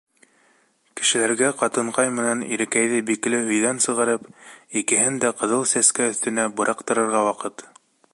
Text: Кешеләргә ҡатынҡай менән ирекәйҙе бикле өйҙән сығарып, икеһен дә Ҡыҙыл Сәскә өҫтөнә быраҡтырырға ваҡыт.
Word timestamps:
Кешеләргә 0.99 1.49
ҡатынҡай 1.57 2.09
менән 2.19 2.41
ирекәйҙе 2.55 3.01
бикле 3.09 3.41
өйҙән 3.51 3.81
сығарып, 3.87 4.25
икеһен 4.83 5.21
дә 5.25 5.31
Ҡыҙыл 5.43 5.67
Сәскә 5.75 6.09
өҫтөнә 6.15 6.47
быраҡтырырға 6.63 7.23
ваҡыт. 7.29 7.67